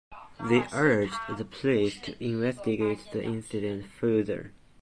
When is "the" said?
1.37-1.45, 3.11-3.21